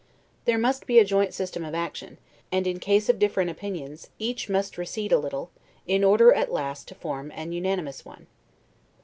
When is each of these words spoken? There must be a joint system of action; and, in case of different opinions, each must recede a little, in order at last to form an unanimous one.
There 0.45 0.57
must 0.57 0.87
be 0.87 0.97
a 0.97 1.05
joint 1.05 1.31
system 1.31 1.63
of 1.63 1.75
action; 1.75 2.17
and, 2.51 2.65
in 2.65 2.79
case 2.79 3.07
of 3.07 3.19
different 3.19 3.51
opinions, 3.51 4.09
each 4.17 4.49
must 4.49 4.75
recede 4.75 5.11
a 5.11 5.19
little, 5.19 5.51
in 5.85 6.03
order 6.03 6.33
at 6.33 6.51
last 6.51 6.87
to 6.87 6.95
form 6.95 7.31
an 7.35 7.51
unanimous 7.51 8.03
one. 8.03 8.25